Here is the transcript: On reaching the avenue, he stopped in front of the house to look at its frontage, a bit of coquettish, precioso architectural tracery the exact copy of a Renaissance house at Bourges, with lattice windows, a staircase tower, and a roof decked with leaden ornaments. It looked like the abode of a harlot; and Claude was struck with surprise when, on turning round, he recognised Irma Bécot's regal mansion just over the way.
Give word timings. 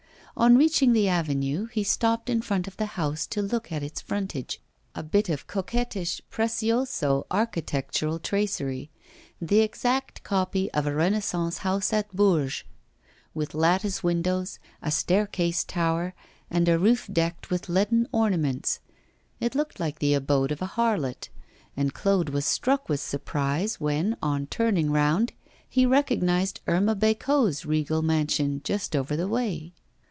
On 0.37 0.57
reaching 0.57 0.93
the 0.93 1.09
avenue, 1.09 1.67
he 1.67 1.83
stopped 1.83 2.29
in 2.29 2.41
front 2.41 2.65
of 2.65 2.77
the 2.77 2.85
house 2.97 3.27
to 3.27 3.41
look 3.41 3.69
at 3.69 3.83
its 3.83 3.99
frontage, 3.99 4.61
a 4.95 5.03
bit 5.03 5.27
of 5.29 5.45
coquettish, 5.45 6.21
precioso 6.31 7.25
architectural 7.29 8.17
tracery 8.17 8.89
the 9.41 9.59
exact 9.59 10.23
copy 10.23 10.71
of 10.71 10.87
a 10.87 10.95
Renaissance 10.95 11.59
house 11.59 11.91
at 11.91 12.15
Bourges, 12.15 12.63
with 13.35 13.53
lattice 13.53 14.03
windows, 14.03 14.57
a 14.81 14.89
staircase 14.89 15.65
tower, 15.65 16.15
and 16.49 16.67
a 16.69 16.79
roof 16.79 17.07
decked 17.11 17.49
with 17.51 17.69
leaden 17.69 18.07
ornaments. 18.13 18.79
It 19.41 19.53
looked 19.53 19.81
like 19.81 19.99
the 19.99 20.13
abode 20.15 20.51
of 20.51 20.61
a 20.61 20.67
harlot; 20.77 21.27
and 21.75 21.93
Claude 21.93 22.29
was 22.29 22.45
struck 22.45 22.87
with 22.89 23.01
surprise 23.01 23.81
when, 23.81 24.15
on 24.23 24.47
turning 24.47 24.91
round, 24.91 25.33
he 25.69 25.85
recognised 25.85 26.61
Irma 26.67 26.95
Bécot's 26.95 27.65
regal 27.65 28.01
mansion 28.01 28.61
just 28.63 28.95
over 28.95 29.15
the 29.17 29.27
way. 29.27 29.73